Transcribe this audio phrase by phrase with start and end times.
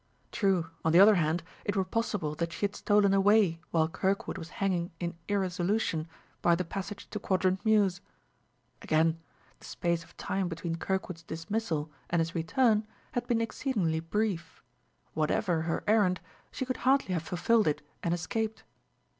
[0.31, 4.35] True, on the other hand, it were possible that she had stolen away while Kirkwood
[4.39, 6.07] was hanging in irresolution
[6.41, 8.01] by the passage to Quadrant Mews.
[8.81, 9.19] Again,
[9.59, 14.63] the space of time between Kirkwood's dismissal and his return had been exceedingly brief;
[15.13, 18.63] whatever her errand, she could hardly have fulfilled it and escaped.